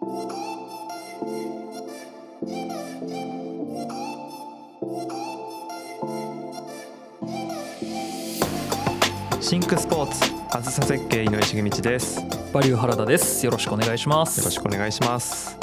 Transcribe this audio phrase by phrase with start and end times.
[0.00, 0.06] シ
[9.58, 13.44] ンクスポーツあずさ設計井上重道ですよバリュー原田です。
[13.44, 14.42] よろしくお願いします。
[14.42, 15.58] ろしくお願いします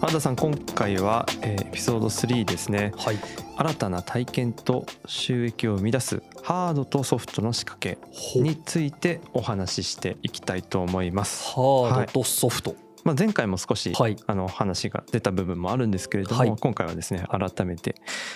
[0.00, 3.18] 原田さん今回は、えーエピソード3ですねはい。
[3.56, 7.98] 新たな体験と収益を生み出すハードとソフトの仕掛け
[8.40, 12.85] についてお話ししていきたいと思います、ハードとソフト。
[13.06, 17.94] まあ、前回も少し、はいあの話が出た部分もあるんですけれども、はい今回はですね改めて、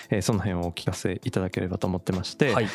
[0.09, 2.67] えーその辺をお聞かせいただければと思ってまして、はい。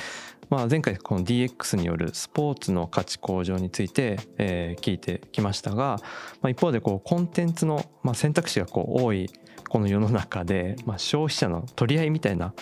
[0.51, 5.99] まあ、前回この DX によるスポーツの価値向上について、えー聞いてきましたが、
[6.43, 9.31] まあ、一方でこうコンテンツの、まあ、選択肢がこう多い
[9.71, 12.53] この世の中で、まあ、消費者の取り合いみたいな。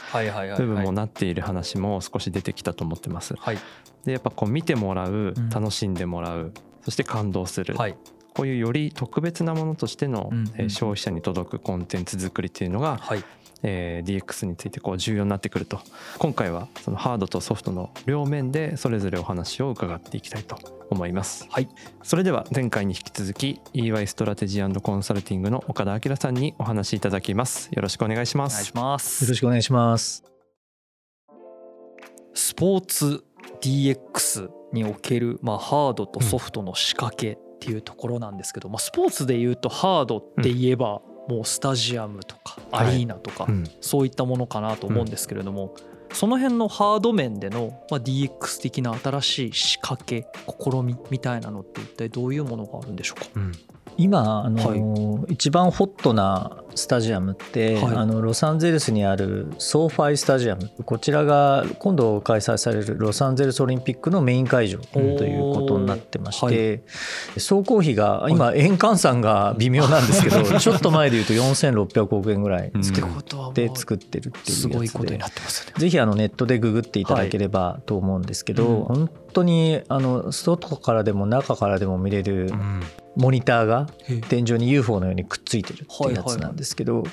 [0.57, 3.35] 部分もなっている話も少し出てきたと思ってます。
[3.37, 3.59] はい。
[4.05, 6.53] でやっぱこう見てもらううん楽しんでもらう
[6.85, 7.97] そして感動する、はい。
[8.35, 10.31] こういうより特別なものとしての、
[10.69, 13.25] 消費者に届くコンテンツ作りっていうのが、はい。
[13.67, 15.81] えー DX についてこう重要になってくると
[16.19, 20.59] 今回はそのハードとソフトの両面でそれぞれお話を伺っていきたいと
[20.91, 21.69] 思いますはい。
[22.03, 29.25] それでは前回に引き続き EY ストラテジーコンサルティングの岡田明さんにお話しいただきますよろしくお願いしますお願いします。
[29.25, 30.25] よろしくお願いします。
[32.35, 33.25] スポーツ
[33.63, 43.65] DX における、まあ、ハードとソフトの仕掛けっていうところなんですけど、まあ、スポーツでいうとハードって言えば、もうスタジアムとかアリーナとか、うん。
[43.81, 45.75] そういったものかなと思うんですけれども、
[46.13, 53.27] その辺のハード面での、まあ、DX 的な新しい仕掛け試みみたいなのって一体どういうものがあるんでしょうか？
[53.37, 53.53] うん
[53.97, 57.97] 今あの、一番ホットなスタジアムって、はい。
[57.97, 60.71] あのロサンゼルスにあるソーファイスタジアム。
[60.85, 66.83] こちらが今度開催されるロサンゼルスオリンピックのメイン会場ということになってまして、
[67.39, 72.85] 総工費が今円換算が微妙なんですけど、 ちょっと前で言うと4600億円ぐらいうん。
[72.85, 75.73] 作っことはもうて作ってるっていうやつすでごいことになってますね。
[75.77, 79.07] ぜひあのネットでググっていただければと思うんですけど、はいうん。
[79.07, 82.51] 本当にあの外からでも中からでも見れる
[83.17, 83.87] モニターが
[84.29, 87.11] 天井に UFO のようにくっついてるっていうやつなんですけど、はい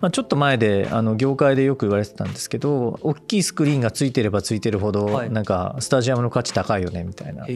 [0.00, 5.30] まあ、ちょっと前であの業界でよく言われてたんですけど大きいスクリーンがついてればついてるほどはい。
[5.30, 7.46] なんかスタジアムの価値高いよねみたいな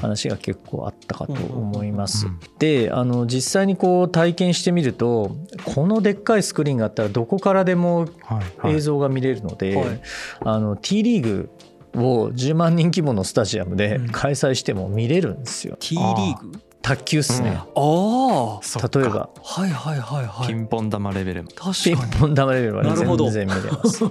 [0.00, 2.26] 話が結構あったかと思います。
[2.58, 8.74] であの実際にこう体験してみるとこのでっかいスクリーンがあったらどこからでもはい。
[8.74, 10.00] 映像が見れるので、はい。
[10.40, 11.50] あの T リーグ
[11.96, 14.08] を10万人規模のスタジアムでうん。
[14.08, 15.76] 開催しても見れるんですよ。
[15.80, 16.52] T リーグ？
[16.82, 17.56] 卓球っすね。
[17.56, 19.00] ああそっか。
[19.00, 19.30] 例えば。
[19.42, 20.46] はいはいはいはい。
[20.46, 21.44] ピンポン玉レベル。
[21.44, 22.12] ピ確ンかに。
[22.20, 23.28] ポン玉レベルはねなるほど。
[23.28, 24.04] 全然見れます。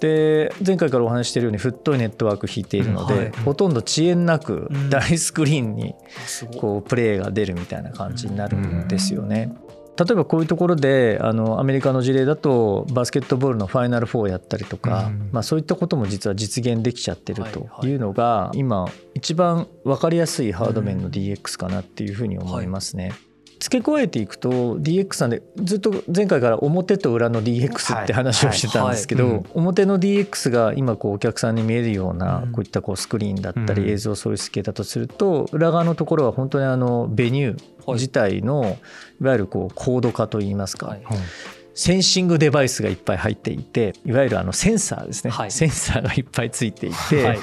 [0.00, 3.30] で前回からお話ししているように太いネットワーク引いているので、うんはい。
[3.44, 4.90] ほとんど遅延なくうん。
[4.90, 5.94] 大スクリーンに
[6.60, 9.54] こうプレーが出るみたいな感じになるんですよね。
[9.98, 23.12] 例えばこういうところであのアメリカの事例だとバスケットボールのファイナル4をやったりとか、うんまあ、そういったことも実は実現できちゃってるはいというのが今一番分かりやすいハード面の DX かなっていうふうに思いますね。
[23.62, 32.52] 付け加えていくと DX なんでずっと前回から表と裏の DX って話をしてたんですけど、表の DX が今こうお客さんに見えるようなうん。
[32.52, 33.74] こういったこうスクリーンだったうん。
[33.74, 38.78] り映像ソース系だとすると裏側のところは本当にあのベニュー自体の
[39.20, 41.02] いわゆるこうコード化といいますか、はい。
[41.74, 45.52] センシングデバイスがいっぱい入っていていわゆるあのセンサーですね、はい。
[45.52, 47.38] センサーがいっぱいついていて、はい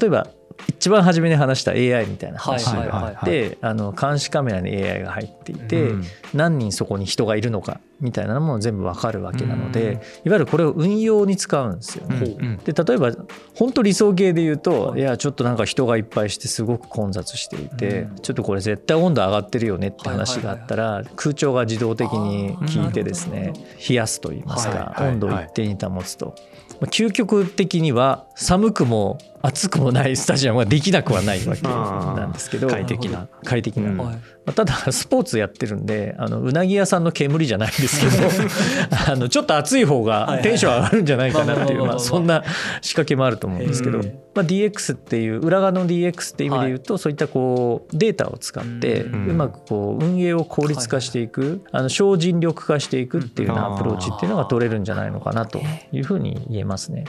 [0.00, 0.26] 例えば
[0.68, 6.04] 一番初めに話した AI みたいな話があってあの監視カメラに AI が入っていて、うん。
[6.32, 9.72] 何人そこに人がいるのかみたいなのも全部わかるわけなのうん。
[9.72, 12.16] でいわゆるこれを運用に使うんですよね。
[12.16, 12.56] うんうん。
[12.58, 13.12] で例えば
[13.54, 15.00] 本当理想形で言うと、はい。
[15.00, 18.16] い、やちょっとなんか人がいっぱいしてすごく混雑していて、うん。
[18.16, 23.52] ちょっとこれ絶対温度上がってるよねって話があったら、空調が自動的に効いてですね
[23.88, 26.34] 冷やすと言いますか、温度を一定に保つと、
[26.80, 32.68] まあ究極的には寒くも暑くもないスタジアムができなくはないわけなんですけど。
[32.68, 33.28] 快適な。
[33.44, 34.22] 快適な、うん。
[34.52, 38.28] ただスポーツやってるんであのうなぎ屋さんの煙じゃないんですけど
[39.12, 42.42] あのちょっと暑い方がテンション上がるんじゃないかなっていうまあそんな
[42.80, 44.02] 仕掛けもあると思うんですけど、へ
[44.34, 55.60] まあ、DX っていう裏側の DX っていう意味で言うと、そういったこうデータを使ってううんまくこう運営を効率化していく、あの省人力化していくっていうようなアプローチっていうのが取れるんじゃないのかなと
[55.92, 57.04] いうふうに言えますね。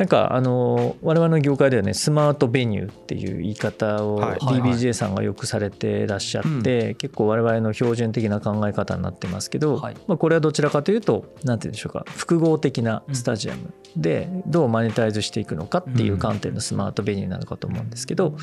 [0.00, 4.38] なんかあの我々の業界ではねスマートベニューっていう言い方をはい。
[4.38, 9.94] DBJ さんがよくされてらっしゃって、結構我々の標準的な考え方になってますけど、はい。
[10.06, 18.36] まあ、これはどちらかというと何て言うんでしょうか複合的なスタジアムでどうマネタイズしていくのかっていう観点のスマートベニューなのかと思うんですけど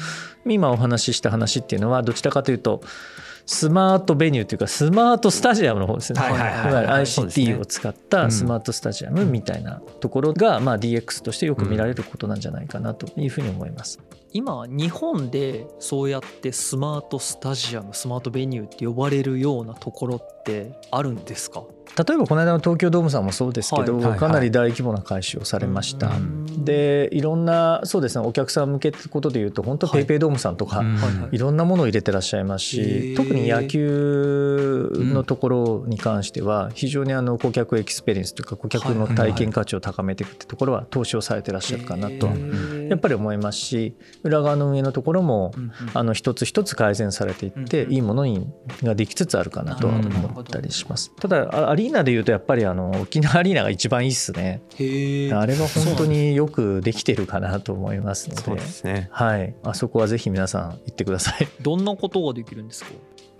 [0.45, 2.81] 今お話しした話っていうのはどちらかというと
[3.47, 6.73] スマートベニューというかスマートスタジアムの方ですね、はいはいはいい。
[6.73, 13.99] わゆる ICT を使ったスマートスタジアムみたいなところが、まあ、DX としてよく見られることなんじゃないかなというふうに思います。
[14.33, 21.63] 今日本でそうやってスマートスタジアム smart venue って呼ばれるようなところってあるんですか？
[21.97, 24.11] 例えばこの間の東京ドームさんもそうですけど、はいはい。
[24.11, 26.09] はいかなり大規模な改修をされました。
[26.09, 26.65] うん。
[26.65, 30.95] でいろんなそうですねお客さん向けってことでいうと本当はいペイペイドームさんとか、うん。
[30.95, 31.35] はいはい。
[31.35, 33.15] いろんなものを入れてらっしゃいますへしー。
[33.15, 42.27] 特に野球のところに関しては非常にあの顧客 experience というか顧客の体験価値を高めていくってところは投資をされてらっしゃるかなと。
[42.27, 42.33] は
[42.89, 45.71] やっぱり思いますし裏側の上のところもうんうん。
[45.93, 48.47] あの一つ一つ改善されていってうんいいものに
[48.83, 51.11] ができつつあるかなとは思ったりします。
[51.19, 54.61] ただあアリーナでいうとやっぱりあの沖縄アリーナが一番いいっすね。
[54.77, 59.09] へえあれは本当によくできてるかなと思いますのそうでですね。
[59.11, 59.55] はい。
[59.63, 61.47] あそこはぜひ皆さん行ってください。
[61.61, 62.91] どんなことができるんですか？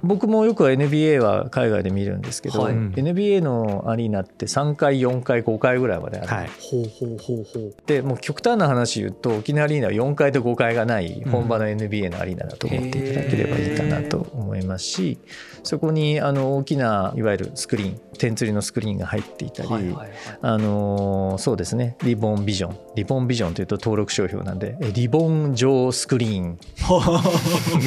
[0.03, 2.73] 僕もよく NBA は海外で見るんですけど、はい。
[2.73, 6.49] NBA のアリーナって3回4回5回ぐらいまである、はい。
[6.59, 7.75] ほうほうほうほう。
[7.85, 11.31] でもう極端な話言うと沖縄アリーナは4回と5回がないうん。
[11.31, 15.19] 本場の NBA のアリーナだと思っていただければいいかなと思いますし
[15.63, 20.11] そこにあの大きないわゆるスクリーン点釣りのスクリーンが入っていたり、はいはいはい。
[20.41, 21.95] あのーそうですね。
[22.03, 22.77] リボンビジョン。
[22.95, 26.59] リボンビジョンというと登録商標なんでえリボン上スクリーン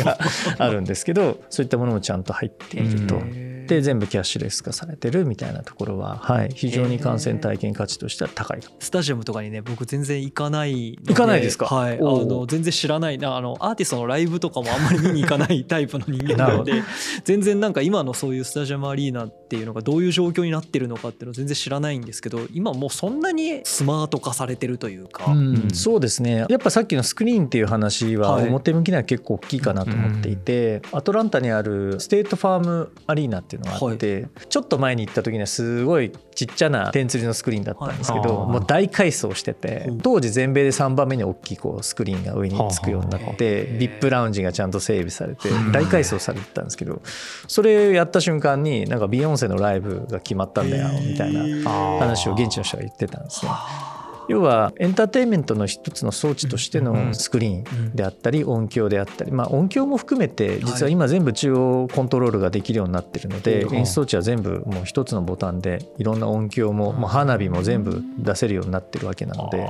[0.04, 0.18] が
[0.58, 3.20] あるんですけどそういったものもちゃんと入っていると。
[3.76, 11.66] うんで全部キャッシュレス化されてるみたいなところは、はい、非常に観戦体験価値としては高いスタジアムとかにね僕全然行かないの行かないですか？
[11.66, 11.98] はい。
[11.98, 13.18] あの全然知らない。
[13.18, 16.82] なあのアーティストのライブとかもあんまり見に行かないタイプの人間なので
[17.24, 26.46] 全然なんか今のそういうスタジアムアリーナっていうのがどういう状況になってるのかっていうのを全然知らないんですけど今もうそんなにスマート化されてるというか、うんそうですね。
[26.48, 28.48] やっぱさっきのスクリーンっていう話ははい。
[28.48, 39.92] 表向きには結構大きいかなと思っていて、アトランタにあるステートファームアリーナっていうのがあって、ちょっと前に行った時にはすごいちっちゃな天吊りのスクリーンだったんですけど、はいもう大改装しててう。
[39.94, 45.72] ん当時全米で3番目に大きいこうスクリーンが上につくようになっはてあ VIP ラウンジがちゃんと整備されてうん。
[45.72, 47.02] 大改装されてたんですけど
[47.46, 53.52] それやった瞬間になんかビヨンセのライブが決まったんだよみたいな話を現地の人が言ってたんですね。
[54.30, 69.68] 要はエンターテインメントの一つの装置としてのスクリーンであったり音響であったり、まあ、音響も含めて実は今全部中央コントロールができるようになってるのでうん演出装置は全部もう一つのボタンでいろんな音響ももう花火も全部出せるようになってるわけなので、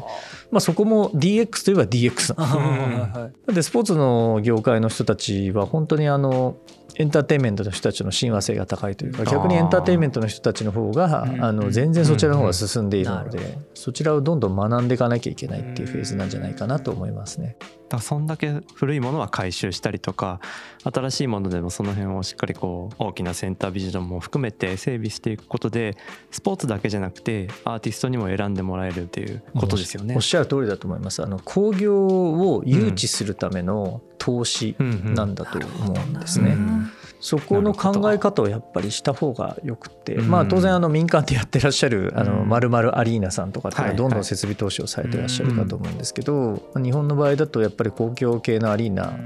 [0.51, 3.33] まあ、そこも DX といえば DX なん。
[3.47, 6.57] ででスポーツの業界の人たちは本当にあの
[7.01, 11.43] エンターテインメントの人たちの親和性が高いというか逆にエンターテインメントの人たちの方がうん。
[11.43, 13.31] あの全然そちらの方が進んでいるのうん。
[13.31, 17.57] でそちらをどんどん学んでいかなきゃいけないっていうフェーズなんじゃないかなと思いますね。
[17.91, 20.41] だからそんだけ古いものは回収したりとか
[20.85, 25.97] 新しいものでもその辺をしっかりこう大きなセンタービジョンも含めて整備していくことで
[26.31, 30.21] スポーツだけじゃなくてアーティストにも選んでもらえるっていうことですよねおっ。
[30.21, 31.21] しゃる通りだと思います。
[31.21, 36.53] あの工業を誘致するための投資なんだと思うんですね。
[36.53, 36.91] うん
[37.21, 49.19] そこの考え方をやっぱりした方がよくて、うんまあ当然あの民間でやってらっしゃるあのうんまるまるアリーナさんとかってどんどん設備投資をされてらっしゃるかと思うんですけど、日本の場合だとやっぱり公共系のアリーナ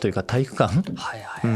[0.00, 0.82] というか体育館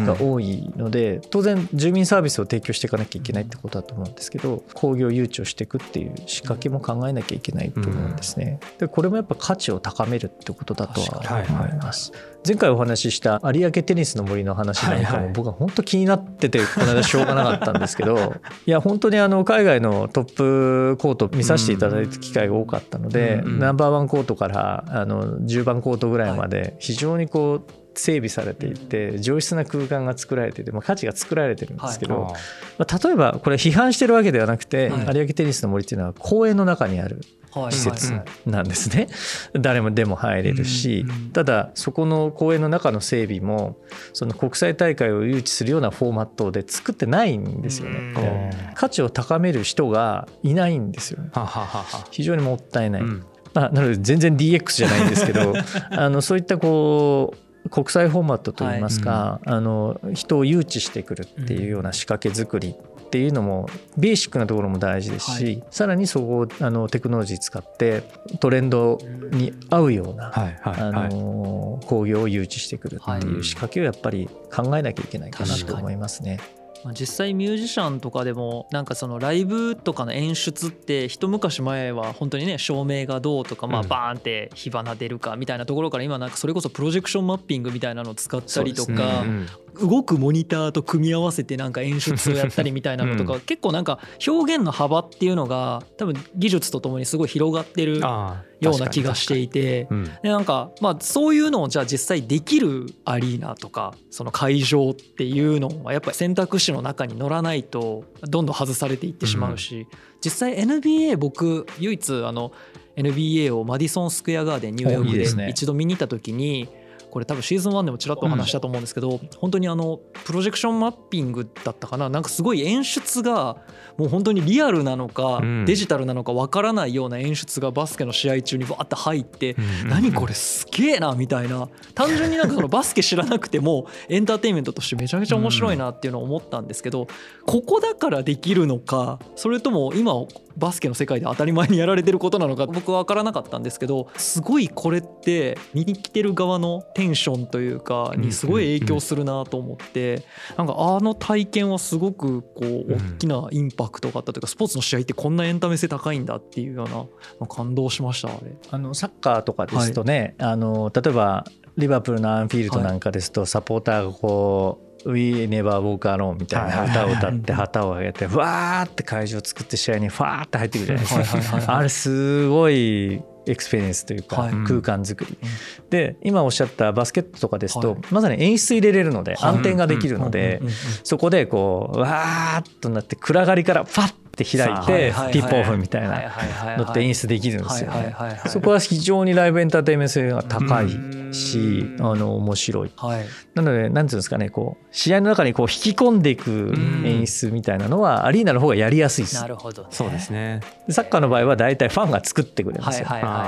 [0.04, 8.60] が多いので当然住民サービスを提供していかなきゃいけないってことだと思うんですけど工業誘致をしていくっていう仕掛けも考えなきゃいけないと思うんですね。
[8.78, 12.12] でこれもやっぱ価値を高めるってことだとはにはいはい思います。
[12.46, 18.36] 前回お話しした有明テニスの森の話なんかも僕は本当気になっててこの間しょうがなかったんですけど
[18.66, 32.34] いや本当にあの海外のトップコート見させていただいた機会が多かったのでうんナンバーワンコートからあの10番コートぐらいまで非常にこう整備されていて上質な空間が作られていて、まあ、価値が作られてるんですけど、
[32.78, 35.16] まあ、例えばこれ批判してるわけではなくて、はい。
[35.16, 37.26] 有明テニスの森っていうのは公園の中にあるはい
[37.70, 38.18] 施設はい。
[38.18, 39.08] はいなんですね、
[39.54, 43.76] 誰もでも入れるし、うんただそこの公園の中の整備も
[44.12, 51.30] その国際大会を誘致するようなフォーマットで作ってないんですよね、価値を高める人がいないんですよね。
[51.32, 52.06] はははは。
[52.10, 53.24] 非常にもったいない、うん。
[53.54, 55.54] まあ、なので全然 DX じゃないんですけど
[55.90, 57.34] あのそういったこ
[57.64, 65.64] う国際フォーマットといいますか、あの人を誘致してくるっていうような仕掛け作りっていうのもベーシックなところも大事ですし、はい。
[65.70, 68.02] さらにそこをあのテクノロジー使って
[68.40, 68.98] トレンド
[69.30, 71.14] に合うような、はいはいあはい。
[71.14, 76.38] の工業を誘致してくるっていう仕掛けをやっぱり考えなきゃいけないかなと思いますね。
[76.84, 83.88] まあ実際ミュージシャンとかでもなんかそのライブとかの演出って一昔前は本当にね照明がどうとかまあうん。
[83.88, 89.46] バーンって火花出るかみたいなところから今なんかそれこそプロジェクションマッピングみたいなのを使ったりとかうん
[89.80, 93.40] 動くモニターと組み合わせてなんか演出をやったりみたいなのとか、うん。
[93.40, 99.86] 結構なんか表現の幅っていうのが多分技術とともにすごい広がってるような気がしていて。
[99.90, 100.04] うん。
[100.22, 109.86] でなんかまあそういうのをじゃあ実際できるアリーナとかその会場っていうのはやっぱり選択肢の中に乗らないとどんどん外されていってしまうし、
[110.24, 112.52] 実際 NBA 僕唯一あの
[112.96, 116.68] NBA をマディソン・スクエア・ガーデンニューヨークで一度見に行った時に
[117.16, 122.10] これ多分シーズン1でもちらっとお話したと思うんですけど、本当にあのプロジェクションマッピングだったかな？
[122.10, 123.56] なんかすごい演出が
[123.96, 125.64] もう本当にリアルなのかうん。
[125.64, 129.88] デジタルなのかわからないような演出がバスケの試合中にバーって入ってうん。
[129.88, 131.70] 何これすげえなみたいな。
[131.94, 137.06] 単純になんかそのバスケ知らなくてもエンターテインメントとしてめちゃめちゃ面白いなっていうのを思ったんですけど
[137.46, 140.12] ここだからできるのかそれとも今
[140.56, 142.66] バスケの世界で当たり前にやられてることなのか。
[142.66, 150.22] 僕は分からなかったんですけどすごいこれって見に来てる側のテンションというかにすごい影響するなと思って
[150.56, 158.56] なんかあの体験はすごくこう大きなインパクトがあったというかスポーツの試合ってこんなエンタメ性高いんだっていうような感動しましたあれ。
[158.70, 161.44] あのサッカーとかですとね、あの例えば
[161.76, 166.84] リバプールのアンフィールドなんかですと、サポーターがこう「We Never Walk Alone」みたいな。
[166.84, 171.20] 歌を歌って旗を上げてふわーって会場を作って試合にファーって入ってくるじゃないですか。
[171.20, 174.52] はいはいはいあれすごい experience というかはい。
[174.66, 175.90] 空間作り、うん。
[175.90, 178.00] で今おっしゃったバスケットとかですと、はい。
[178.10, 179.50] まさに演出入れれるのではい。
[179.50, 180.60] 暗転ができるので、
[181.04, 184.12] そこでこうわーっとなって暗がりからファ
[184.44, 188.40] ッて開いてピップオフみたいはいなのって演出できるんですよはいね。
[188.48, 191.16] そこは非常にライブエンターテインメント性が高いうん。
[191.32, 192.92] し、あの面白い。
[192.96, 193.26] はい。
[193.54, 196.74] なので、なんていうんですかね、こう試合の中にこう引き込んでいく
[197.04, 199.46] 演出みたいなのは、アリーナの方がやりやすいですな。
[199.46, 199.88] るほどね。
[199.90, 200.60] そうですね。
[200.88, 203.06] サッカーの場合は大体ファンが作ってくれるんですよ。
[203.06, 203.46] はいはいはいは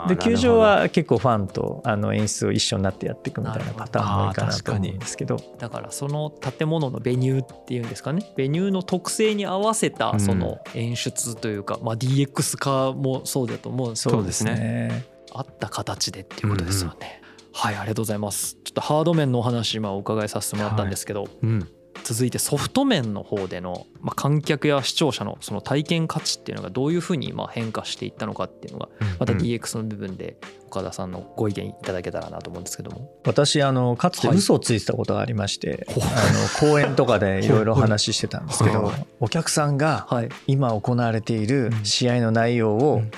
[0.00, 5.36] はい、で球場は結構ファンとあの演出を一緒になってやっていくみたいなパターンも多いかなと思うんですけど。
[5.36, 8.22] いだからその建物のベニューっていうんですかね。
[8.36, 10.26] ベニューの特性に合わせたうん。
[10.26, 13.88] その演出というかまあ DX 化もそうだと思う。
[13.88, 15.04] んですけどそうですね。
[15.32, 17.22] あった形でっていうことですよね。
[17.52, 18.56] はいありがとうございます。
[18.64, 21.68] ちょっとハード面のお話今お伺いさせてもらったんですけど、うん
[22.08, 28.88] 続いてソフト面の方での、まあ、観客や視聴者のその体験価値っていうのがどういうふうにまあ変化していったのかっていうのが
[29.20, 29.38] またうん。
[29.40, 30.38] DX の部分で
[30.68, 33.12] 岡田さんのご意見いただけたらなと思うんですけども。
[33.26, 43.10] 私あのかつて嘘をついてたことがありまして、あの公演とかでいろいろ話してたんですけど、はいお客さんがはい、今行われている試合の内容を、うん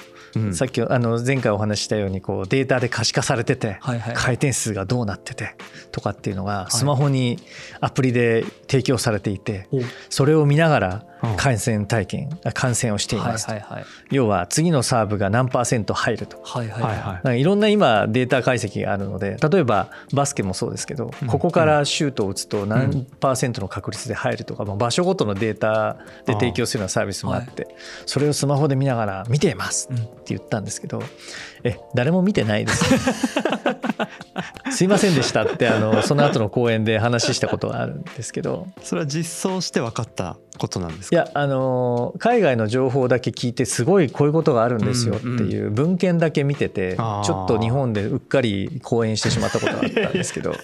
[0.53, 3.79] さっきあの前回お話ししたようにこうデータで可視化されてて、
[4.15, 5.57] 回転数がどうなってて
[5.93, 6.73] とかっていうのがい。
[6.73, 7.39] スマホに
[7.81, 9.81] アプリで提供されていて、お。
[10.09, 11.37] それを見ながらうん。
[11.37, 16.39] 観戦体験あ観戦をしていはいますと、はいはい要は次のサーブが何パーセント入ると。
[16.39, 16.93] かはいはいはい。
[16.93, 17.15] はいはい。
[17.15, 21.29] なんかいろんな今データ解析があるので例えばバスケもそうですけど、うん。
[21.29, 27.75] ここからシュートを打つと何パーセントの確率で入るとか、まあ場所ごとのデータで提供するようなサービスもあって
[28.07, 31.03] それをスマホで見ながら見ていますって言ったんですけど、
[31.65, 32.85] え誰も見てないです。
[34.73, 38.67] すいませんでしたってあのその後の講演で話したことがあるんですけど。
[38.83, 41.17] それは実装して分かったことなんですか？
[41.17, 50.55] いやあの海外の情報だけ聞いてすごいこういうことがあるんですよっていう文献だけ見ててちょっと日本でうっかり講演してしまったことがあったんですけど。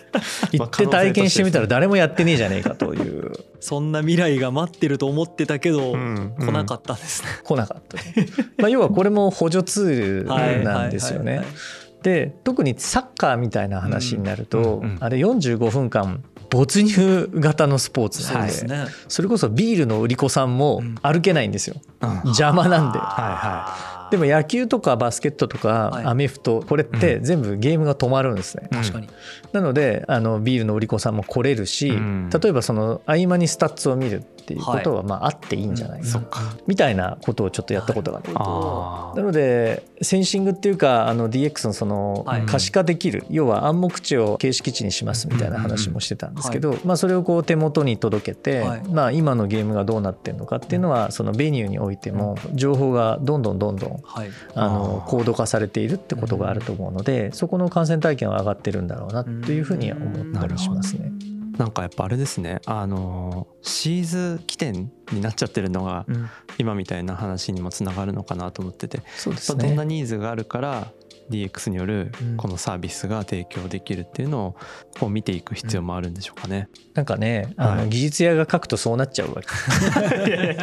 [0.52, 3.32] 行 まあって体験してみたら誰もやってねえじゃねえかという
[3.66, 7.30] そんな未来が待ってると思ってたけど、うん来なかったんですね。
[7.42, 7.98] 来なかった、
[8.62, 11.24] まあ、要はこれも補助ツールなんですよね。
[11.24, 11.56] はいはいはい。
[12.04, 18.84] で特にサッカーみたいな話になると、うんあれ45分間没入型のスポーツなんでですね。
[19.08, 22.10] それこそビールの売り子さんも歩けないんですよ、うん。
[22.26, 23.00] 邪魔なんで。
[23.00, 26.04] はでも野球とかバスケットとはい。
[26.04, 28.68] かアメフトこれって全部ゲームが止まるんですね。
[28.70, 29.08] 確かに。
[29.52, 32.30] なのであのビールの売り子さんも来れるしうん。
[32.30, 36.02] 例えばその合間にスタッツを見るっていうことはまああっていいんじゃない？
[36.02, 36.40] か。
[36.68, 38.32] みたいなことをちょっとやったことがある。
[38.36, 42.42] あなのでセンシングっていうかあの DX のそのはい。
[42.46, 48.82] 可視化できる要は暗黙知を形式知にしますみたいな話もしてたんですけどまあそれをこう手元に届けてはい。
[48.88, 54.28] まあ今のゲームがどうなってるのかっていうのはその venue においても情報がどんどんどんどんはい。
[54.54, 61.10] あの高度化されているってことがあると思うのでそこの感染体験は上がってるんだろうなというふうには思ったりしますね。
[61.58, 62.60] なんかやっぱあれですね。
[62.66, 66.28] あのシーズ起点になっちゃってるのがうん。
[66.58, 69.02] 今みたいな話にもつながるのかなと思ってて。
[69.16, 70.92] そうですどんなねニーズがあるから
[71.30, 72.36] DX によるうん。
[72.36, 74.56] このサービスが提供できるっていうのを
[74.98, 76.68] こう見ていく必要もあるんでしょうかね。
[76.94, 77.78] なんかねあはい。
[77.82, 80.56] の技術屋が書くとそうなっちゃうわけ。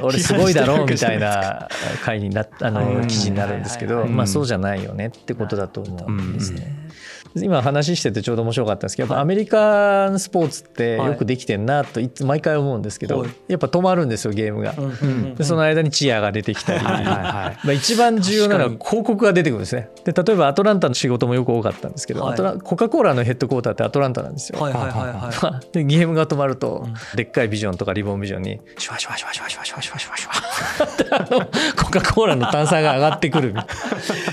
[0.02, 1.68] 俺すごいだろうみたいな
[2.04, 2.94] 回になあはい。
[2.94, 6.76] の記事になるんですけどまあそうじゃないよねってことだと思うんですね。
[7.36, 13.30] 今話しててちょうど面白かったんですけどアメリカンスポーツってよくできてんなといつ毎回思うんですけど、はい。
[13.48, 14.74] やっぱ止まるんですよゲームが。
[15.36, 17.14] でその間にチアが出てきたり、はいはいはい。
[17.14, 19.90] まあ、一番重要なのは確広告が出てくるんですね。
[20.04, 22.60] で例えばアトランタの仕事もよく多かったんですけど、はい。
[22.60, 24.60] コカ・コーラのヘッドクォーターってアトランタなんですよ。
[24.60, 25.66] はいはいはいはい。
[25.72, 26.94] でゲームが止まると、うん。
[27.16, 30.34] でっかいビジョンとかリボンビジョンにシュワシュワシュワシュワシュワシュワシュワシュワ
[31.76, 33.48] コカ・コーラの炭酸が上がってくる。
[33.48, 33.74] みたいな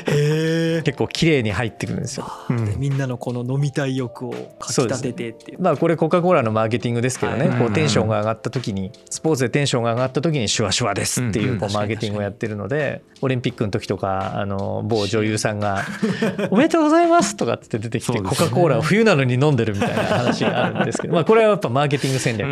[0.08, 2.32] へえ結構綺麗に入ってくるんですよ。
[2.50, 2.76] うん。
[2.78, 5.62] みんなのこの飲みたい欲をかき立ててっていう。
[5.62, 7.60] まあこれコカ・コーラのマーケティングですけどね、はい。
[7.60, 15.84] こうテンションが上がった時にスポーツでテンションが上がった時にシュワシュワですっていうこううんマーケティングをやってるのでオリンピックの時とかあの某女優さんが
[16.52, 22.46] 「おめでとうございます」とかって出てきてコカ・コーラを冬なのに飲んでるみたいな話があるんですけどまあこれはやっぱマーケティング戦略。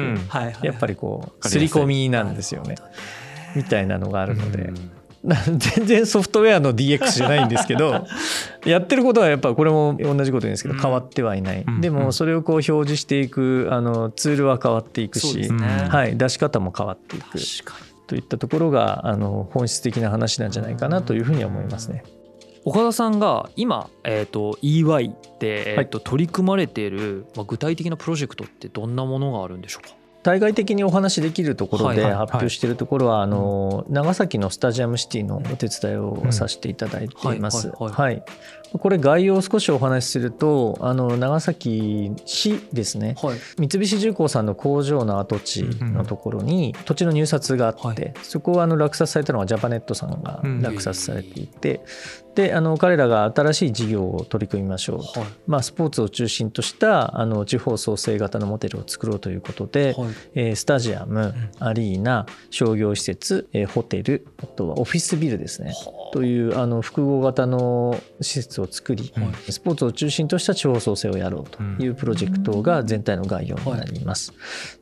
[0.62, 2.76] やっぱりこう刷り込みなんですよね
[3.56, 4.72] みたいなのがあるので。
[5.58, 8.06] 全然ソフトウェアの DX じゃないんですけど
[8.66, 10.82] やってることはやっぱこれも同じこと言うんですけどうん。
[10.82, 11.80] 変わってはいない、うん。
[11.80, 15.88] でもそれをこう表示していくあのツールは変わっていくし、ね。
[15.90, 17.40] はい、出し方も変わっていく。
[18.06, 22.04] といったところがあの本質的な話なんじゃないかなというふうには思いますね。
[22.66, 29.96] 岡田さんが今、えー、と EY で、えーと取り組まれている、まあ、具体的なプロジェクトってどんなものがあるんでしょうか？
[30.24, 37.68] 対外的にお話しできるところで発表しているところはあの長崎のスタジアムシティのお手伝いをさせていただいています。
[37.68, 38.24] うんはいはい。
[38.80, 43.16] これ概要を少しお話しするとあの長崎市ですね。
[43.22, 43.38] はい。
[43.58, 48.14] 三菱重工さんの工場の跡地のところに土地の入札があって、はい。
[48.24, 50.62] そこはあの落札されたのはジャパネットさんがうん。
[50.62, 51.82] 落札されていて、
[52.36, 55.30] であの彼らが新しい事業を取り組みましょう、はい。
[55.46, 60.10] まあ、スポーツを中心としたあの地方創生型のモデルを作ろうということで、はい。
[60.34, 65.74] えースタジアム、アリーナ商業施設、えーホテルあとはオフィスビルですね。
[66.12, 69.52] というあの複合型の施設を作り、はい。
[69.52, 74.34] スポーツを中心とした地方創生をやろうというプロジェクトが全体の概要になります。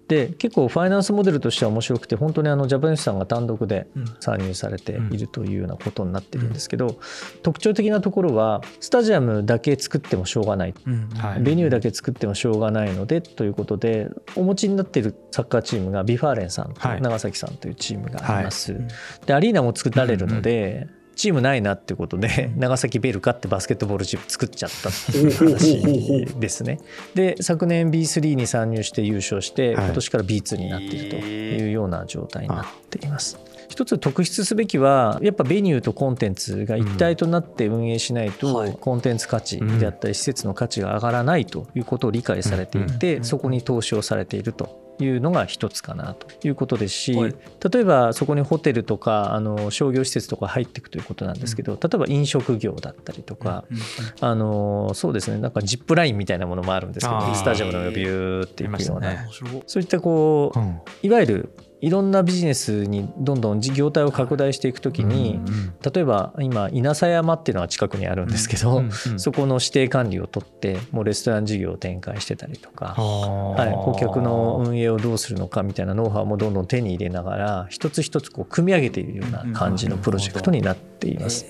[0.07, 4.05] で結構ファイナンスモデルとしては面白くて本当にあのジャパネスさんが単独でうん。
[4.19, 6.99] 参入されているというようなことになってるんですけど、
[7.43, 10.73] 特徴的なところはスタジアムだけ作ってもしょうがない。
[10.85, 11.09] うん。
[11.09, 11.41] はい。
[11.41, 17.01] ベニューだけ作ってもしょうがないのでということでお持ちになっているサッカーチームがビファーレンさんとはい。
[17.01, 18.73] 長崎さんというチームがあります。
[18.73, 18.81] はい。
[19.25, 26.79] でアリーナも作られるので、チームないなってことで 長崎ベルカってバスケットボールチーム作っちゃったっていう話ですね。
[27.15, 29.85] で昨年 B3 に参入して優勝してはい。
[29.85, 33.37] 今年から B2 になっているというような状態になっています。
[33.71, 38.77] 一つ特筆すべきはやっぱ venue とコンテンツが一体となって運営しないとはい。
[38.77, 47.35] コンテンツ価値であったり施設の価値が上がらないということを理解されていてそこに投資をされているというのが一つかなということですしはい。
[47.71, 53.77] 例えばそこにホテルとかあの商業施設とか入っていくということなんですけど例えば飲食業だったりとかうん。
[54.19, 59.29] あのそうですねなんかジップラインみたいなものもあるんですけどスタジアムの上をビューっていくような。
[59.65, 60.81] そういったこううん。
[61.03, 61.49] いわゆる
[61.81, 69.19] いろんなビジネスにどんどん事業体を拡大していくときに、うん例えば今稲佐山っていうのが近くにあるんですけど、うんうん。
[69.19, 81.45] そこの指定管理を取ってもうレストラン事業を展開してたりとか、は、はい顧客の運営をどうするのかみたいなノウハウもどんどん手に入れながら一つ一つこう組み上げているような感じのプロジェクトになっています。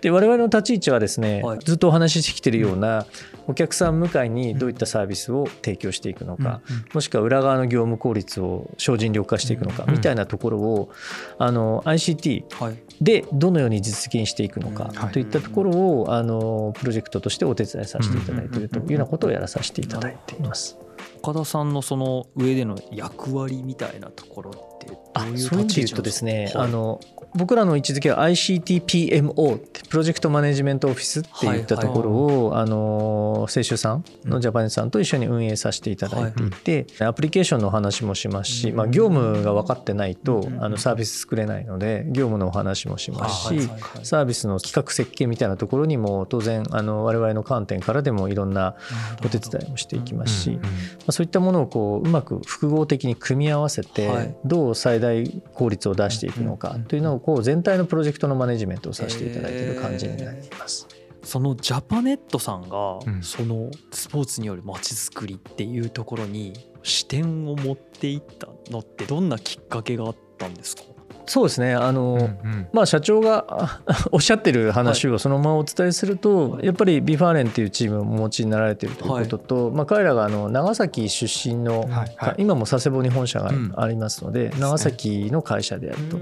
[0.00, 1.58] で我々の立ち位置はですね、はい。
[1.60, 3.06] ずっとお話ししてきてるような
[3.46, 6.60] お客さん向かいにどういったサービスを提供していくのか、
[6.94, 10.90] もしくは裏側の業務効率を精進力化していくのかうんみたいなところを
[11.38, 12.78] あの ICT はい。
[13.00, 15.12] でどのように実現していくのかはい。
[15.12, 20.78] といったところをあのプロジェクトとしてお手伝いさせていただいているというようなことをやらさせていただいています。
[21.22, 27.00] 岡田さんのその上での役割みたいなところってどあういうそういう意味で言うとですね、あの
[27.34, 48.74] 僕らの位置づけは ICTPMO ってプロジェクトマネジメントオフィスっていったところを、あの清州さんのジャパネスさんと一緒に運営させていただいていて、アプリケーションのお話もしますし、まあ、業務が分かってないと、うんあのサービス作れないので業務のお話もしますし、はいはいはいサービスの企画設計みたいなところにも当然あの我々の観点からでもいろんな
[49.24, 50.60] お手伝いもしていきますし、ま
[51.08, 54.34] あ、そういったものをこううまく複合的に組み合わせはてい。
[54.44, 60.86] どう最大効率を出していくのかというのをこう全体のプロジェクトのマネジメントをさせていただいている感じになっています。
[61.22, 63.22] そのジャパネットさんがうん。
[63.22, 66.52] そのスポーツによるまちづくりっていうところに
[66.82, 70.82] 視点を持っていったのってどんなきっかけがあったんですか？
[71.26, 71.74] そうですね。
[71.74, 72.68] あの、うんうん。
[72.72, 76.66] まあ、社長があおっしゃってる話をそのままお伝えすると、はい。
[76.66, 82.34] やっぱりビファーレンっていうチームをお持ちになられているということと、まあ、彼らがあの長崎出身の、はいはい。
[82.38, 83.74] 今も佐世保に本社がうん。
[83.76, 86.16] ありますので、長崎の会社であると。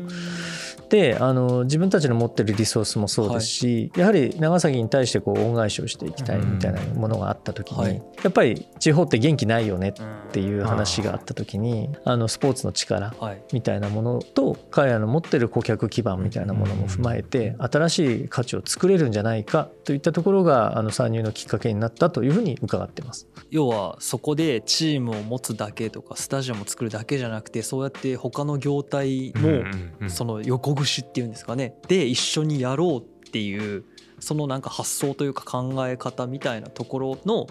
[0.88, 8.02] であの自分たちの持ってるリソースもそうですし、やはり長崎に対してこう恩返しをしていきたいみたいなものがあった時に、はい。
[8.22, 13.42] やっぱり地方って元気ないよねっていう話があった時にあのスポーツの力はい。
[13.52, 23.28] みたいなものと彼らの持ってる顧客基盤みたいなものも踏まえて新しい価値を作れるんじゃないかといったところがあの参入のきっかけになったというふうに伺ってます。
[23.50, 33.84] 要はそこでチームを持つだけとかスタジアムを作るだけじゃなくてそうやって他の業態のその横串っていうんですかねで一緒にやろうっていう
[34.20, 37.46] そのなんか発想というか考え方みたいなところの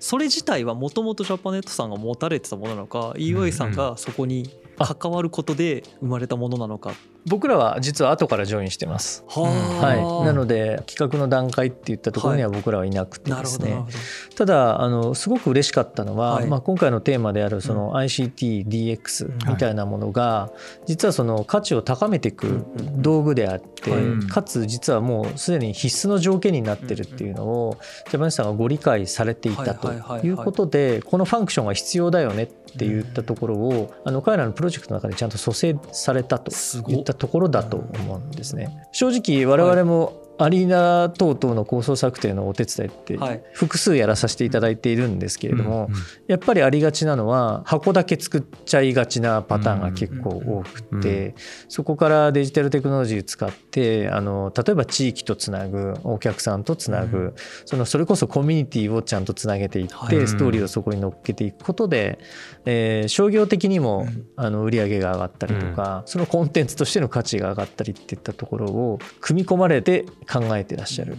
[0.00, 6.92] それ自体はもともとジャパネットさんが持たれてたものなのか EY さんがそこに関わることで生まれたものなのか。
[7.26, 9.24] 僕らは実は後からジョインしてます。
[9.26, 14.36] はい、なので企画の段階っていったところには僕らはいなくてですね、なるほどなるほど。
[14.36, 16.46] ただあのすごく嬉しかったのは、はい。
[16.46, 20.52] まあ、今回のテーマであるその ICTDX みたいなものが
[20.86, 22.64] 実はその価値を高めていく
[22.96, 24.26] 道具であってはい。
[24.28, 27.78] かつ実はもうすでに必須の条件になってるっていうのを
[28.10, 30.26] ジャパさんがご理解されていたとはいはいはいはい。
[30.26, 36.96] いうことでこのファンクションが必要だよねって言ったところをあの彼らのプロジェクトの中でちゃんと蘇生されたとすごっ。
[36.96, 38.86] いったところだと思うんですね。
[38.92, 43.42] 正直我々もアリーナ等々の構想策定のお手伝いってはい。
[43.52, 45.88] 複数やらさせていただいているんですけれども、
[46.26, 51.34] やっぱりありがちなのは箱だけ作っちゃいがちなパターンが結構多くて、
[51.68, 60.26] そこからデジタルテクノロジー使ってあの例えば地域とつなぐお客さんとつなぐ、そのそれこそコミュニティをちゃんとつなげていって、はい。
[60.26, 62.18] ストーリーをそこに乗っけていくことで、
[62.64, 71.16] えー商業的にもあの売り上げが上がったりとか、そのコンテンツとしての価値が上がったりっていったところを組み込まれて考えてらっしゃる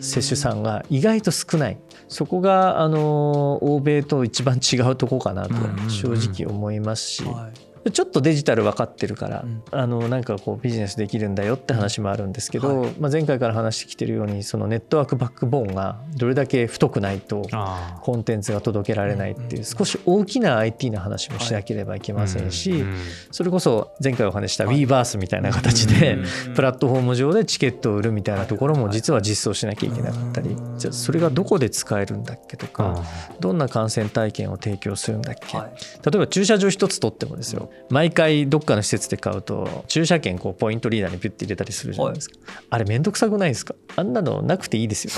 [0.00, 1.78] 接種さんが意外と少ない。
[2.08, 5.54] そこがあの欧米と一番違うとこかなと
[5.90, 6.12] 正
[6.44, 9.62] 直思いますし、はいちょっとデジタル分かってるから、うん。
[9.70, 22.84] あのなんかこうビジネスできるんだよって話もあるんですけど、まあ、前回から話してきてるようにそのネットワークバックボーンがどれだけ太くないとあコンテンツが届けられないっていう少し大きな IT の話もしなければいけませんし、
[23.30, 26.18] それこそ前回お話しした WeVerse みたいな形で
[26.54, 33.02] プラットフォーム上でチケットを売るみたいなところも実は実装しなきゃいけなかったりじゃあそれがどこで使えるんだっけとか
[33.40, 35.22] どんな観戦体験を提供するん。
[35.26, 35.66] だっけはい
[36.04, 42.36] 例えば駐車場一つ取ってもですよ毎回どっかの施設で買うと駐車券こうポイントリーダーにピュッて入れたりするじゃないですか、
[42.70, 43.74] あれめんどくさくないですか？
[43.94, 45.12] あんなのなくていいですよ。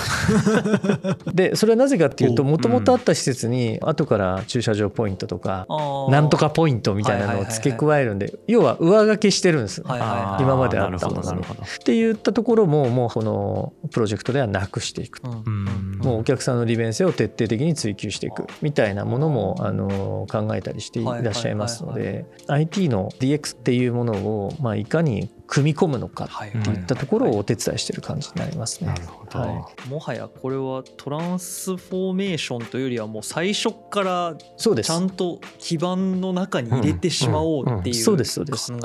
[1.33, 5.65] でそれはなぜかっていうとおもともとあった施設に後から駐車場ポイントとか
[6.09, 9.81] なんとかポイントみたいなのを付け加えるんで要は上書きしてるんです。
[9.81, 10.43] ねはいはいはい。
[10.43, 11.27] 今まであったものに。
[11.27, 15.31] なるほどって言ったところももうこのプロジェクトではなくしていくうん。
[15.31, 18.47] うんもうお客さんの利便性を徹底的に追求していく。
[18.61, 22.25] みたいなものもあの考えたりしていらっしゃいますので。
[22.47, 26.49] IT の DX っていうものをまあいかに組み込むのかはい。
[26.49, 28.93] っていったところをお手伝いしてる感じになりますね。
[29.31, 29.89] はい。
[29.89, 38.23] もはやこれはトランスフォーメーションというよりはもう最初からちゃんと基盤の中に入れてしまおうっていそう考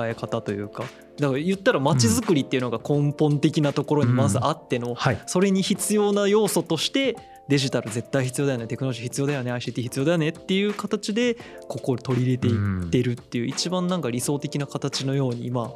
[0.07, 0.85] え方というか。
[1.18, 5.22] だから言ったら街づくりっていうのが根本的なところにまずあってのはい。
[5.27, 7.14] それに必要な要素として
[7.48, 8.66] デジタル絶対必要だよね。
[8.66, 9.53] テクノロジー必要だよね。
[9.53, 10.31] ICT 必要だよね。
[10.31, 11.37] っていう形で
[11.68, 15.70] ここを取り入れていってるっていう一番なんか理想的な形のように今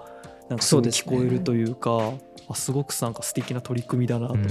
[0.48, 2.14] なんかすごい聞こえるというか
[2.50, 4.34] あすごくなんか素敵な取り組みだなと。
[4.36, 4.42] や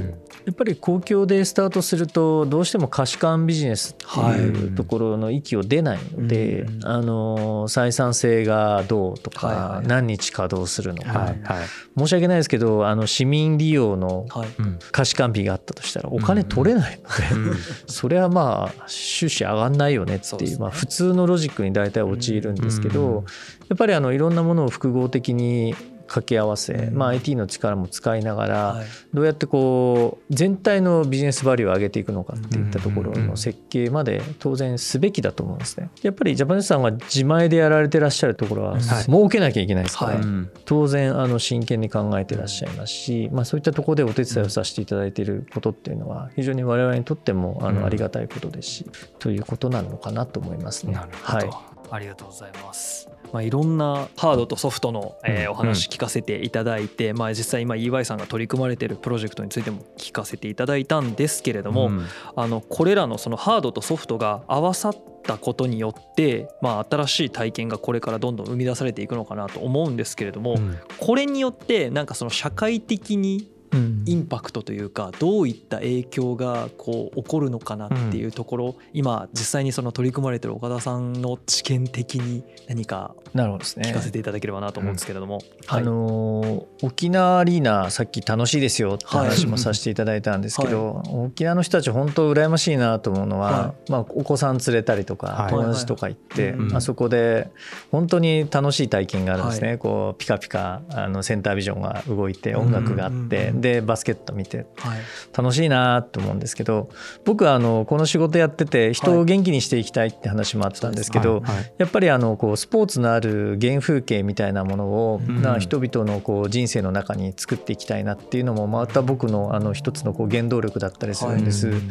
[0.51, 11.67] っぱり公共でスタートするとどうしても可視感ビジネスっていうところの域を出ないので、うんあの採算性がどうとか、はいはい何日稼働するのか、はいはい。
[11.97, 14.49] 申し訳ないですけどあの市民利用のはい。
[14.59, 14.79] うん。
[14.91, 17.57] 可視感日があったとしたらお金取れないので、
[17.87, 23.25] それはまあ収支上がんないよねっていうまあ、普通のロジックに大体陥るんですけど、うん
[23.69, 25.75] やっぱりあのいろんなものを複合的に
[26.07, 26.95] 掛け合わせ、うん。
[26.95, 28.85] まあ、IT の力も使いながら、はい。
[29.13, 35.89] どうやってこう全体のビジネスバリューを上げていくのかっていったところの設計まで当然すべきだと思うんですね。
[36.01, 38.81] やっぱりジャパネスさんが自前でやられてらっしゃるところははい。
[38.81, 40.21] 儲けなきゃいけないですから、はい。
[40.23, 40.49] うん。
[40.65, 47.75] 当然あの真剣に考えてらっしゃいますし、まあ、そういったところでお手伝いをさせていただいていることっていうのは非常に我々にとってもあうん。
[47.75, 48.85] のありがたいことですし、
[49.19, 50.93] ということなのかなと思いますね。
[50.93, 51.47] なるほど。
[51.49, 51.77] はい。
[51.89, 53.09] ありがとうございます。
[53.33, 62.05] まあ、いろんなハードとソフトの、えーうんお話聞かせていただいて、まあ、実際今 EY さんが取り組まれているプロジェクトについても聞かせていただいたんですけれども、うん。
[62.35, 70.77] あのこれらのそのハードとソフトが合わさったことによって、まあ、新しい体験がこれからどんどん生み出されていくのかなと思うんですけれども、うん。
[70.99, 73.56] これによってなんかその社会的にうん
[74.05, 95.51] インパクトというかどういった影響がこう起こるのかなっていうところ、今実際にその取り組まれてる岡田さんの知見的に何か聞かせていただければなと思うんですけれども、あのー沖縄アリーナさっき楽しいですよって話もさせていただいたんですけど、沖縄の人たち本当羨ましいなと思うのは、はまあ、お子さん連れたりとか、はい。
[95.51, 96.75] 友達とか行って、うん。
[96.75, 97.49] あそこで
[97.91, 104.99] 本当に楽しい体験があるんですね、こうピカピカあのセンタービジョンが動いて音楽があって、うんでバスケット見てはい。
[105.37, 106.89] 楽しいなと思うんですけど
[107.25, 111.43] 僕はあのこの仕事やってて人を元気にしていきたいって話もあったんですけど、
[111.77, 115.41] やっぱりあのこうスポーツのある原風景みたいなものを、うん。
[115.41, 121.67] な人々のこう人生の中に作っていきたいなっていうのもまた僕のあの一つのこう原動力だったりするんです。
[121.69, 121.87] うん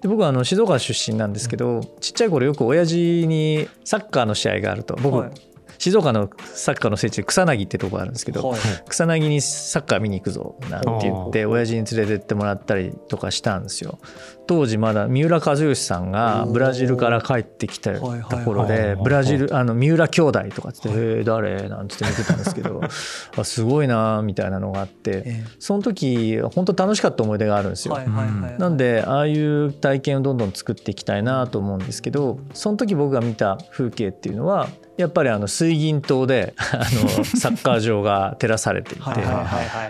[0.00, 4.96] で僕はあの静岡出身なんですけどちっちゃい頃よく親父にサッカーの試合があると。
[4.96, 5.30] 僕、はい
[5.78, 8.60] 静岡のサッカーの聖地で草薙ってとこがあるんですけど、はい。
[8.88, 13.98] 草薙にサッカー見に行くぞなんて言って親父に連れてってもらったりとかしたんですよ
[14.48, 18.96] 当時まだ三浦知良さんがブラジルから帰ってきたところはいはいはい。
[18.96, 22.80] でブラジルあの三浦兄弟とかって「へえ誰?」なんつって見てたんですけど
[23.36, 27.98] あすごいなみたいなのがあってえその時本当楽しかった思い出があるんですよ。
[28.58, 39.02] なんでああいう体験をどんどん作っていきたいなと思うんですけどその時僕が見た風景っていうのはやっぱりあの水銀灯で あのサッカー場が照らされていて。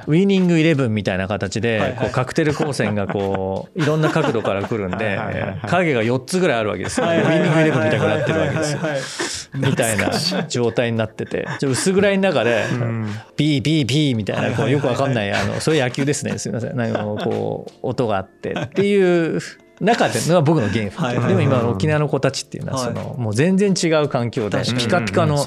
[0.07, 5.19] ウィニングイレブンみたいな形でこうカクテル光線がこういろんな角度から来るんで
[5.67, 7.07] 影が4つぐらいあるわけですよ。
[7.07, 9.59] ウィニングイレブンみたいになってるわけですよ。
[9.61, 10.11] みたいな
[10.49, 11.47] 状態になってて。
[11.59, 13.09] ちょ薄暗いの中でうん。
[13.37, 16.39] ピーピーピーみたいなこうよくわかんないあのそれ野球ですね。
[16.39, 16.77] すみません。
[16.77, 19.41] なんかこう音があってっていう
[19.81, 21.27] 中でのが僕の原風はいはい。
[21.27, 25.45] 景でも今の沖縄の子たちっていうのはそのもう全然違う環境でピカピカの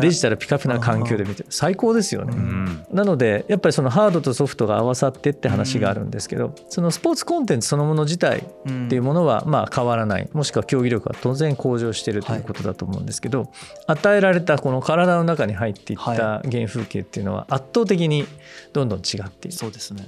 [0.00, 2.34] デジタルピカピカな環境で見てる最高ですよね。
[2.36, 2.86] うん。
[2.92, 8.44] なのでやっぱりそのハードとソフトが合わさってって話があるんですけどそのスポーツコンテンツそのもの自体っ
[8.88, 10.28] ていうものはまあ変わらない。
[10.32, 13.50] もしくは競技力は当然向上してるということだと思うんですけど
[13.86, 18.26] 与えられたこの体の中に入っていった原風景っていうのは圧倒的に
[18.72, 19.56] どんどん違っている。
[19.56, 20.06] そうですね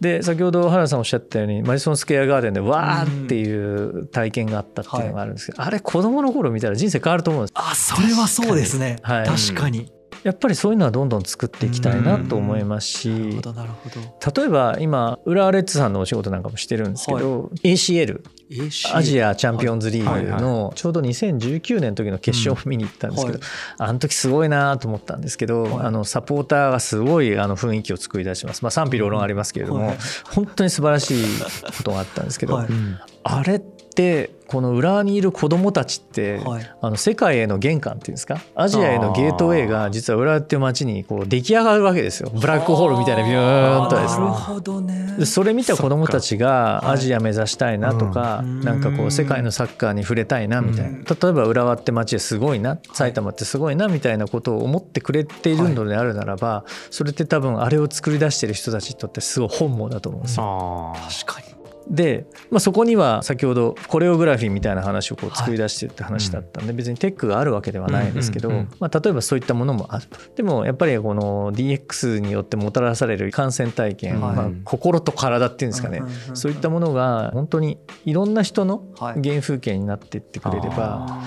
[0.00, 7.52] で先ほど原田さんおっしゃったようにマディソン・スクエア・ガーデンでわーっていう体験があったっていうのがあるんですけどあれ子供の頃見たら人生変わると思うんです。
[7.56, 8.98] あそれはそうですね。
[9.02, 9.26] はい。
[9.26, 9.90] 確かに
[10.26, 18.24] やっぱりそういうのはどんどん作っていきたいなと思いますし例えば今浦和レッズさんのお仕事なんかもしてるんですけど、ACL
[18.92, 23.38] アジアチャンピオンズリーグのちょうど2019年の時の決勝を見に行ったんですけど、
[23.78, 29.94] あの時すごいなと思ったんですけど、あのサポーターがすごいあの雰囲気を作り出します、まあ、賛否両論ありますけれども、
[30.32, 31.24] 本当に素晴らしい
[31.76, 32.64] ことがあったんですけど、
[33.22, 33.75] あれって
[34.46, 36.40] この浦和にいる子どもたちって、
[36.80, 38.40] あの世界への玄関っていうんですか？
[38.54, 42.30] アジアへのゲートウェイが実は浦和っていう街にこう出来上がるわけですよ。
[42.32, 44.24] ブラックホールみたいなビューンとですね。
[44.24, 45.16] なるほどね。
[45.18, 60.94] でそれ見た子どもたちがアジア目指したいなとか、なんかこう世界のサッカーに触れたいなみたいな、例えば浦和って街ですごいな埼玉ってすごいなみたいなことを思ってくれているのであるならば、それって多分あれを作り出してる人たちにとってすごい本望だと思うんですよ。
[61.24, 61.45] 確かに
[61.88, 70.06] で、まあ、そこには先ほどコレオグラフィーみたいな話をこう作り出してるって話だったんで別にテックがあるわけではないんですけど、まあ、例えばそういったものもある。
[70.06, 76.02] とでもやっぱりこの DX によってもたらされる観戦体験、まあ、心と体っていうんですかね、
[76.34, 81.22] そういったものが本当にいろんな人の原風景になっていってくれれば、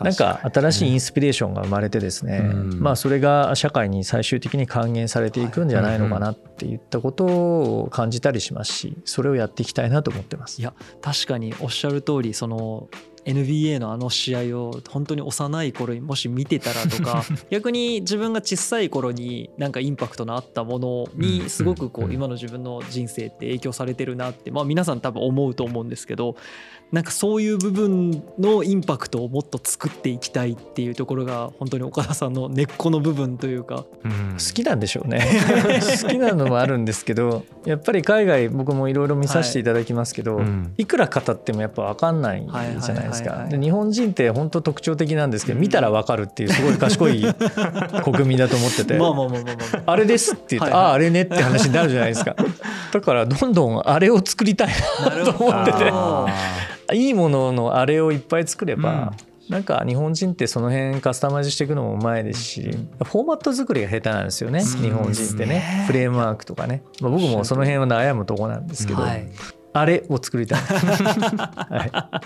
[0.00, 10.60] なんか新しいインスピレーションが生まれてですね、まあそれが社会に最終的に還元されていくんじゃないのかなっていったことを感じたりしますしそれをやっていきたいなと思ってます。
[10.60, 12.88] いや確かにおっしゃる通りその
[13.26, 26.36] NBA のあの試合を本当に幼い頃にもし見てたらとか 逆に自分が小さい頃になんかインパクトのあったものにすごくこう今の自分の人生って影響されてるなってまあ皆さん多分思うと思うんですけど
[26.92, 33.84] なんかそういう部分のインパクトをもっと作っていきたいっていうところが本当に岡田さんの根っこの部分というか。
[34.04, 35.26] 好きなんでしょうね。
[36.02, 40.44] 好きなのもあるんですけどやっぱり海外僕もいろいろ見させていただきますけど、は
[40.76, 43.46] い、いくら語ってもやっぱ分かんないじゃないですか。
[43.48, 47.26] で日本人って本当特徴的なんですけど見たら分かるっていうすごい賢い
[48.04, 48.98] 国民だと思ってて
[49.86, 52.36] あれですって言って、はいはい、あああれねって話になるじゃないですか。
[52.92, 54.68] だからどんどんあれを作りたい
[55.00, 55.92] なと思ってて。
[56.92, 59.14] いいもののあれをいっぱい作れば、
[59.48, 65.84] うん、なんか日本人ってその辺カスタマイズしていくのもうまいですし、フォーマット作りが下手なんですよね、日本人ってね。
[65.86, 69.28] フレームワークとかね、まあ、僕もその辺は悩むとこなんですけど、はい、
[69.76, 72.22] あれを作りたい、 は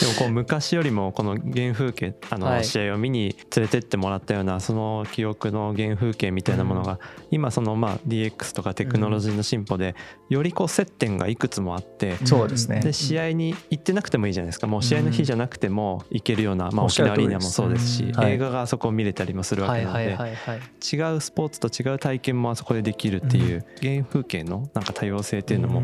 [0.00, 2.64] でもこう昔よりもこの原風景あのはい。
[2.64, 6.98] 試合を見に連れてってもらったようなその記憶の原風景みたいなものが
[7.30, 9.94] 今そのまあ DX とかテクノロジーの進歩で
[10.28, 12.80] よりこう接点がいくつもあってい、そうですね。
[12.80, 14.66] で試合に行ってなくてもいいじゃないですか。
[14.66, 25.82] もう試合の日じゃなくても行けるような、まあ、沖縄アリーナもそうですし、映画があそこを見れたりもするわけなので違うスポーツと違う体験もあそこでできるっていう原風景のなんか多様性っていうのも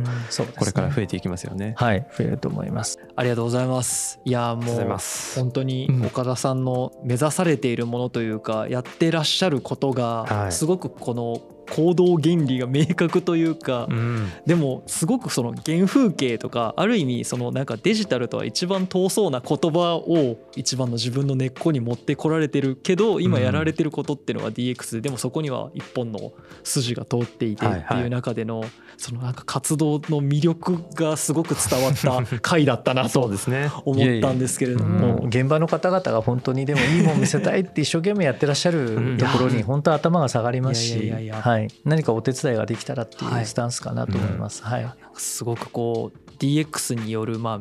[0.57, 1.75] これから増えていきますよね。
[1.77, 2.99] はい増えると思います。
[3.17, 4.21] ありがとうございます。
[4.25, 4.97] いやもう。
[5.37, 6.07] 本当にうん。
[6.07, 10.31] 岡田さんの目指されているものというかやってらっしゃることはい。
[10.33, 11.41] がすごくこの
[11.73, 14.29] 行動原理が明確というかうん。
[14.45, 26.33] でもすごくその原風景とかある意味そのなんかデジタルとは一番遠そうな言葉を一番の自分の根っこに持ってこられてるけど今やられてることっていうのは DX ででもそこには一本の
[26.65, 28.07] 筋が通っていてはいはいってい。
[28.09, 28.65] う中での
[29.01, 33.71] そのなんか活動の魅力がすごく伝わった回だったなそうとですね。
[33.87, 35.25] 思ったんですけれども。
[35.25, 41.69] 現場の方々が本当にでもいいもん見せたいって一生懸命やってらっしゃるところに 本当頭が下がりますしはい。
[41.87, 43.41] 何かお手伝いができたらってはい。
[43.41, 44.63] いうスタンスかなと思います。
[44.63, 44.83] はい。
[44.83, 47.61] なんかすごくこう DX によるまあ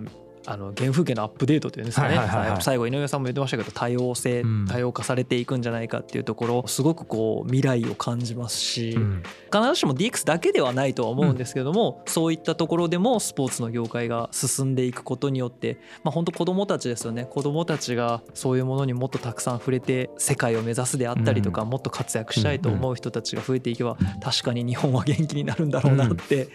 [0.49, 2.61] あの原風景のアップデートというんですかね、はいはいはいはい。
[2.63, 4.65] 最後井上さんも言ってましたけど多様性、うん。
[4.67, 9.23] 多様化されていくんじゃないかっていうところすごくこう未来を感じますし、うん。
[9.53, 17.25] 必ずしも DX だけではないとは思うんですけども、そういったところでもスポーツの業界が進んでいくことによって、まあ、本当子どもたちですよね。
[17.25, 26.49] 子どもたちがそういうものにもっとたくさん触れて世界を目指すであったりとか、もっと活躍したいと思う人たちが増えていけば確かに日本は元気になるんだろうなって、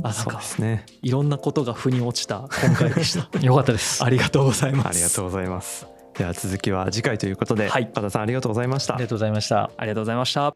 [0.00, 0.84] あなんそうかですね。
[1.02, 3.29] いろんなことが腑に落ちた今回でした。
[3.40, 4.02] よかったです。
[4.04, 4.88] ありがとうございます。
[4.88, 5.86] ありがとうございます。
[6.16, 9.04] では続きは次回ということで、はい岡田さんありがとうございましたあり。
[9.04, 9.70] がとうございました。
[9.76, 10.54] ありがとうございました。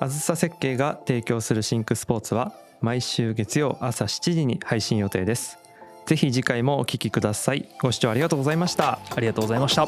[0.00, 5.58] あずさ設計が提供するシンクスポーツは毎週月曜朝7時に配信予定です。
[6.06, 7.68] ぜひ次回もお聞きください。
[7.80, 8.98] ご視聴ありがとうございました。
[9.14, 9.86] ありがとうございました。